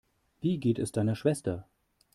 Wie 0.39 0.57
geht 0.59 0.79
es 0.79 0.91
deiner 0.91 1.13
Schwester? 1.15 1.67